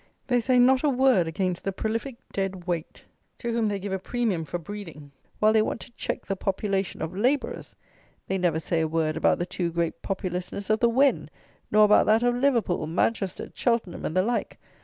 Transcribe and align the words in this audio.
They 0.25 0.39
say 0.39 0.57
not 0.57 0.83
a 0.83 0.89
word 0.89 1.27
against 1.27 1.63
the 1.63 1.71
prolific 1.71 2.15
dead 2.33 2.65
weight 2.65 3.05
to 3.37 3.53
whom 3.53 3.67
they 3.67 3.77
give 3.77 3.93
a 3.93 3.99
premium 3.99 4.45
for 4.45 4.57
breeding, 4.57 5.11
while 5.37 5.53
they 5.53 5.61
want 5.61 5.79
to 5.81 5.91
check 5.91 6.25
the 6.25 6.35
population 6.35 7.03
of 7.03 7.15
labourers! 7.15 7.75
They 8.27 8.39
never 8.39 8.59
say 8.59 8.81
a 8.81 8.87
word 8.87 9.15
about 9.15 9.37
the 9.37 9.45
too 9.45 9.71
great 9.71 10.01
populousness 10.01 10.71
of 10.71 10.79
the 10.79 10.89
Wen; 10.89 11.29
nor 11.69 11.85
about 11.85 12.07
that 12.07 12.23
of 12.23 12.33
Liverpool, 12.33 12.87
Manchester, 12.87 13.51
Cheltenham, 13.53 14.03
and 14.03 14.17
the 14.17 14.23
like! 14.23 14.57